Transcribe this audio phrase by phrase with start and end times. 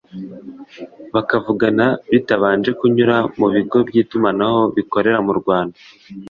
[1.13, 5.77] bakavugana bitabanje kunyura mu bigo by’itumanaho bikorera mu Rwanda